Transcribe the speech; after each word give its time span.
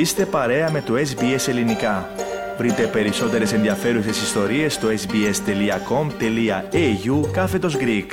Είστε 0.00 0.26
παρέα 0.26 0.70
με 0.70 0.82
το 0.82 0.94
SBS 0.94 1.48
Ελληνικά. 1.48 2.08
Βρείτε 2.58 2.86
περισσότερες 2.86 3.52
ενδιαφέρουσες 3.52 4.22
ιστορίες 4.22 4.74
στο 4.74 4.88
sbs.com.au 4.88 5.30
κάθετος 7.32 7.76
Greek. 7.80 8.06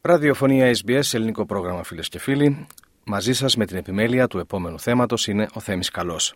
Ραδιοφωνία 0.00 0.72
SBS, 0.72 1.12
ελληνικό 1.12 1.46
πρόγραμμα 1.46 1.82
φίλες 1.82 2.08
και 2.08 2.18
φίλοι. 2.18 2.66
Μαζί 3.04 3.32
σας 3.32 3.56
με 3.56 3.66
την 3.66 3.76
επιμέλεια 3.76 4.26
του 4.26 4.38
επόμενου 4.38 4.80
θέματος 4.80 5.26
είναι 5.26 5.48
ο 5.54 5.60
Θέμης 5.60 5.90
Καλός. 5.90 6.34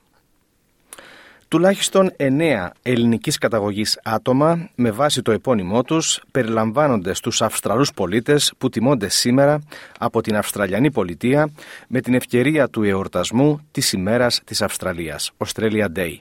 Τουλάχιστον 1.49 2.13
9 2.17 2.69
ελληνικής 2.83 3.39
καταγωγής 3.39 4.01
άτομα 4.05 4.69
με 4.75 4.91
βάση 4.91 5.23
το 5.23 5.33
επώνυμό 5.33 5.83
τους 5.83 6.23
περιλαμβάνονται 6.31 7.15
στους 7.15 7.43
Αυστραλούς 7.43 7.93
πολίτες 7.93 8.53
που 8.59 8.69
τιμώνται 8.69 9.09
σήμερα 9.09 9.63
από 9.99 10.21
την 10.21 10.37
Αυστραλιανή 10.37 10.91
πολιτεία 10.91 11.51
με 11.89 12.01
την 12.01 12.15
ευκαιρία 12.15 12.69
του 12.69 12.83
εορτασμού 12.83 13.61
της 13.71 13.93
ημέρας 13.93 14.41
της 14.45 14.63
Αυστραλίας, 14.63 15.31
Australia 15.37 15.87
Day. 15.97 16.19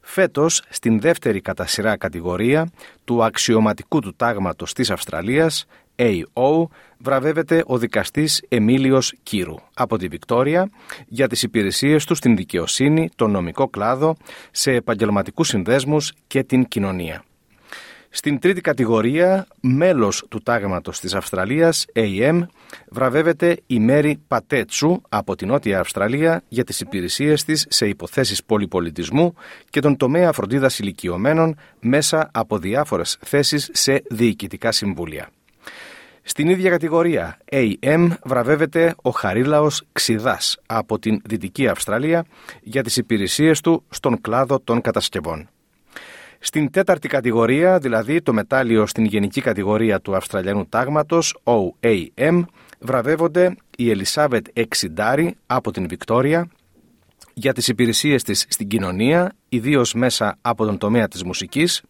Φέτος, 0.00 0.62
στην 0.68 1.00
δεύτερη 1.00 1.40
κατά 1.40 1.66
σειρά 1.66 1.96
κατηγορία 1.96 2.70
του 3.04 3.24
αξιωματικού 3.24 4.00
του 4.00 4.14
τάγματος 4.16 4.72
της 4.72 4.90
Αυστραλίας, 4.90 5.66
AO 5.96 6.64
βραβεύεται 6.98 7.62
ο 7.66 7.78
δικαστής 7.78 8.42
Εμίλιος 8.48 9.14
Κύρου 9.22 9.54
από 9.74 9.98
τη 9.98 10.08
Βικτόρια 10.08 10.70
για 11.06 11.28
τις 11.28 11.42
υπηρεσίες 11.42 12.04
του 12.04 12.14
στην 12.14 12.36
δικαιοσύνη, 12.36 13.10
τον 13.16 13.30
νομικό 13.30 13.68
κλάδο, 13.68 14.16
σε 14.50 14.72
επαγγελματικούς 14.72 15.48
συνδέσμους 15.48 16.12
και 16.26 16.42
την 16.42 16.68
κοινωνία. 16.68 17.24
Στην 18.14 18.38
τρίτη 18.38 18.60
κατηγορία, 18.60 19.46
μέλος 19.60 20.24
του 20.28 20.40
τάγματος 20.42 21.00
της 21.00 21.14
Αυστραλίας, 21.14 21.86
AM, 21.94 22.46
βραβεύεται 22.88 23.56
η 23.66 23.78
Μέρη 23.78 24.20
Πατέτσου 24.28 25.00
από 25.08 25.36
την 25.36 25.48
Νότια 25.48 25.80
Αυστραλία 25.80 26.42
για 26.48 26.64
τις 26.64 26.80
υπηρεσίες 26.80 27.44
της 27.44 27.66
σε 27.68 27.88
υποθέσεις 27.88 28.44
πολυπολιτισμού 28.44 29.34
και 29.70 29.80
τον 29.80 29.96
τομέα 29.96 30.32
φροντίδας 30.32 30.78
ηλικιωμένων 30.78 31.56
μέσα 31.80 32.30
από 32.32 32.58
διάφορες 32.58 33.18
θέσεις 33.20 33.70
σε 33.72 34.02
διοικητικά 34.10 34.72
συμβούλια. 34.72 35.28
Στην 36.22 36.48
ίδια 36.48 36.70
κατηγορία 36.70 37.38
AM 37.52 38.08
βραβεύεται 38.24 38.94
ο 39.02 39.10
Χαρίλαος 39.10 39.82
Ξιδάς 39.92 40.58
από 40.66 40.98
την 40.98 41.20
Δυτική 41.24 41.68
Αυστραλία 41.68 42.24
για 42.62 42.82
τις 42.82 42.96
υπηρεσίες 42.96 43.60
του 43.60 43.84
στον 43.88 44.20
κλάδο 44.20 44.60
των 44.60 44.80
κατασκευών. 44.80 45.48
Στην 46.38 46.70
τέταρτη 46.70 47.08
κατηγορία, 47.08 47.78
δηλαδή 47.78 48.22
το 48.22 48.32
μετάλλιο 48.32 48.86
στην 48.86 49.04
γενική 49.04 49.40
κατηγορία 49.40 50.00
του 50.00 50.16
Αυστραλιανού 50.16 50.66
τάγματος, 50.68 51.36
OAM, 51.44 52.44
βραβεύονται 52.78 53.56
η 53.76 53.90
Ελισάβετ 53.90 54.46
Εξιντάρη 54.52 55.36
από 55.46 55.70
την 55.70 55.88
Βικτόρια 55.88 56.50
για 57.34 57.52
τις 57.52 57.68
υπηρεσίες 57.68 58.22
της 58.22 58.46
στην 58.48 58.68
κοινωνία, 58.68 59.32
ιδίως 59.48 59.94
μέσα 59.94 60.38
από 60.42 60.64
τον 60.64 60.78
τομέα 60.78 61.08
της 61.08 61.24
μουσικής, 61.24 61.82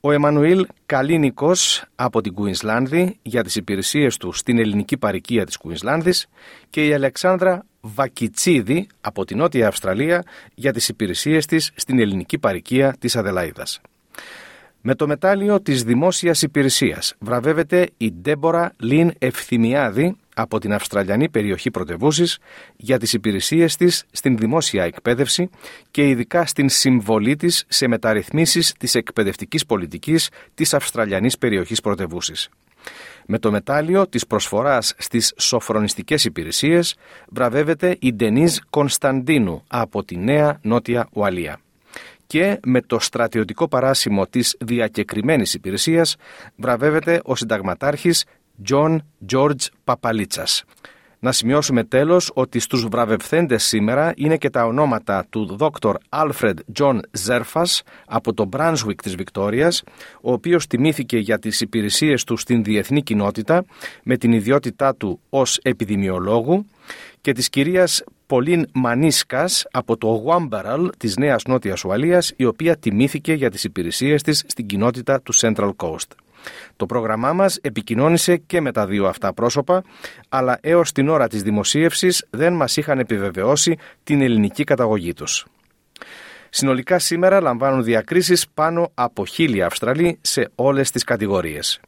ο 0.00 0.12
Εμμανουήλ 0.12 0.66
Καλίνικος 0.86 1.84
από 1.94 2.20
την 2.20 2.34
Κουινσλάνδη 2.34 3.18
για 3.22 3.42
τις 3.42 3.56
υπηρεσίες 3.56 4.16
του 4.16 4.32
στην 4.32 4.58
ελληνική 4.58 4.96
παροικία 4.96 5.46
της 5.46 5.56
Κουινσλάνδης 5.56 6.26
και 6.70 6.86
η 6.86 6.92
Αλεξάνδρα 6.92 7.64
Βακιτσίδη 7.80 8.86
από 9.00 9.24
την 9.24 9.36
Νότια 9.36 9.68
Αυστραλία 9.68 10.22
για 10.54 10.72
τις 10.72 10.88
υπηρεσίες 10.88 11.46
της 11.46 11.70
στην 11.74 11.98
ελληνική 11.98 12.38
παροικία 12.38 12.96
της 12.98 13.16
Αδελαίδας. 13.16 13.80
Με 14.80 14.94
το 14.94 15.06
μετάλλιο 15.06 15.60
της 15.60 15.84
Δημόσιας 15.84 16.42
Υπηρεσίας 16.42 17.14
βραβεύεται 17.18 17.88
η 17.96 18.12
Ντέμπορα 18.12 18.72
Λίν 18.78 19.12
Ευθυμιάδη 19.18 20.16
από 20.40 20.58
την 20.58 20.72
Αυστραλιανή 20.72 21.28
περιοχή 21.28 21.70
πρωτευούσης 21.70 22.38
για 22.76 22.98
τις 22.98 23.12
υπηρεσίες 23.12 23.76
της 23.76 24.04
στην 24.10 24.36
δημόσια 24.36 24.84
εκπαίδευση 24.84 25.50
και 25.90 26.08
ειδικά 26.08 26.46
στην 26.46 26.68
συμβολή 26.68 27.36
της 27.36 27.64
σε 27.68 27.88
μεταρρυθμίσεις 27.88 28.74
της 28.78 28.94
εκπαιδευτικής 28.94 29.66
πολιτικής 29.66 30.28
της 30.54 30.74
Αυστραλιανής 30.74 31.38
περιοχής 31.38 31.80
πρωτευούσης. 31.80 32.48
Με 33.26 33.38
το 33.38 33.50
μετάλλιο 33.50 34.08
της 34.08 34.26
προσφοράς 34.26 34.94
στις 34.98 35.32
σωφρονιστικές 35.36 36.24
υπηρεσίες 36.24 36.94
βραβεύεται 37.28 37.96
η 38.00 38.12
Ντενίζ 38.12 38.56
Κωνσταντίνου 38.70 39.64
από 39.68 40.04
τη 40.04 40.16
Νέα 40.16 40.58
Νότια 40.62 41.08
Ουαλία 41.12 41.60
και 42.30 42.60
με 42.64 42.80
το 42.80 42.98
στρατιωτικό 42.98 43.68
παράσημο 43.68 44.26
της 44.26 44.56
διακεκριμένης 44.60 45.54
υπηρεσίας 45.54 46.16
βραβεύεται 46.56 47.20
ο 47.24 47.36
συνταγματάρχης 47.36 48.24
John 48.68 48.96
George 49.32 49.66
Παπαλίτσας. 49.84 50.64
Να 51.22 51.32
σημειώσουμε 51.32 51.84
τέλος 51.84 52.30
ότι 52.34 52.58
στους 52.58 52.86
βραβευθέντες 52.86 53.64
σήμερα 53.64 54.12
είναι 54.16 54.36
και 54.36 54.50
τα 54.50 54.64
ονόματα 54.64 55.26
του 55.30 55.56
Dr. 55.58 55.94
Alfred 56.08 56.54
John 56.78 56.98
Zerfas 57.26 57.80
από 58.06 58.34
το 58.34 58.48
Brunswick 58.52 59.02
της 59.02 59.14
Βικτόριας, 59.14 59.82
ο 60.20 60.32
οποίος 60.32 60.66
τιμήθηκε 60.66 61.18
για 61.18 61.38
τις 61.38 61.60
υπηρεσίες 61.60 62.24
του 62.24 62.36
στην 62.36 62.64
διεθνή 62.64 63.02
κοινότητα 63.02 63.64
με 64.02 64.16
την 64.16 64.32
ιδιότητά 64.32 64.94
του 64.94 65.20
ως 65.28 65.58
επιδημιολόγου 65.62 66.66
και 67.20 67.32
της 67.32 67.48
κυρίας 67.48 68.04
Πολίν 68.26 68.66
Μανίσκας 68.72 69.66
από 69.70 69.96
το 69.96 70.24
Wambaral 70.26 70.88
της 70.96 71.16
Νέας 71.16 71.44
Νότιας 71.44 71.84
Ουαλίας, 71.84 72.32
η 72.36 72.44
οποία 72.44 72.76
τιμήθηκε 72.76 73.32
για 73.32 73.50
τις 73.50 73.64
υπηρεσίες 73.64 74.22
της 74.22 74.44
στην 74.46 74.66
κοινότητα 74.66 75.20
του 75.20 75.34
Central 75.34 75.70
Coast. 75.76 76.14
Το 76.76 76.86
πρόγραμμά 76.86 77.32
μας 77.32 77.56
επικοινώνησε 77.56 78.36
και 78.36 78.60
με 78.60 78.72
τα 78.72 78.86
δύο 78.86 79.06
αυτά 79.06 79.34
πρόσωπα, 79.34 79.82
αλλά 80.28 80.58
έως 80.60 80.92
την 80.92 81.08
ώρα 81.08 81.28
της 81.28 81.42
δημοσίευσης 81.42 82.26
δεν 82.30 82.52
μας 82.52 82.76
είχαν 82.76 82.98
επιβεβαιώσει 82.98 83.76
την 84.04 84.20
ελληνική 84.20 84.64
καταγωγή 84.64 85.12
τους. 85.12 85.46
Συνολικά 86.50 86.98
σήμερα 86.98 87.40
λαμβάνουν 87.40 87.84
διακρίσεις 87.84 88.48
πάνω 88.54 88.90
από 88.94 89.26
χίλια 89.26 89.66
Αυστραλοί 89.66 90.18
σε 90.20 90.50
όλες 90.54 90.90
τις 90.90 91.04
κατηγορίες. 91.04 91.80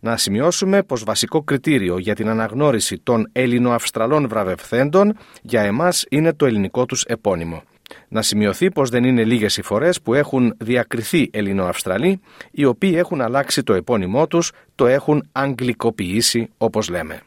Να 0.00 0.16
σημειώσουμε 0.16 0.82
πως 0.82 1.04
βασικό 1.04 1.42
κριτήριο 1.42 1.98
για 1.98 2.14
την 2.14 2.28
αναγνώριση 2.28 2.98
των 2.98 3.28
Ελληνοαυστραλών 3.32 4.28
βραβευθέντων 4.28 5.16
για 5.42 5.62
εμάς 5.62 6.04
είναι 6.08 6.32
το 6.32 6.46
ελληνικό 6.46 6.86
τους 6.86 7.04
επώνυμο. 7.04 7.62
Να 8.08 8.22
σημειωθεί 8.22 8.70
πως 8.70 8.90
δεν 8.90 9.04
είναι 9.04 9.24
λίγες 9.24 9.56
οι 9.56 9.62
φορές 9.62 10.00
που 10.00 10.14
έχουν 10.14 10.54
διακριθεί 10.58 11.30
Ελληνοαυστραλοί, 11.32 12.20
οι 12.50 12.64
οποίοι 12.64 12.94
έχουν 12.96 13.20
αλλάξει 13.20 13.62
το 13.62 13.74
επώνυμό 13.74 14.26
τους, 14.26 14.52
το 14.74 14.86
έχουν 14.86 15.28
αγγλικοποιήσει 15.32 16.48
όπως 16.58 16.88
λέμε. 16.88 17.20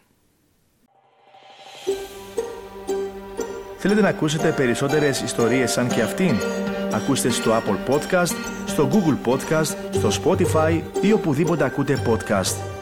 Θέλετε 3.78 4.02
να 4.02 4.10
ακούσετε 4.10 4.52
περισσότερες 4.52 5.22
ιστορίες 5.22 5.72
σαν 5.72 5.88
και 5.88 6.02
αυτήν; 6.02 6.36
Ακούστε 6.92 7.30
στο 7.30 7.52
Apple 7.52 7.92
Podcast, 7.94 8.36
στο 8.66 8.90
Google 8.92 9.32
Podcast, 9.32 9.76
στο 9.92 10.10
Spotify 10.24 10.82
ή 11.02 11.12
οπουδήποτε 11.12 11.64
ακούτε 11.64 12.02
podcast. 12.06 12.75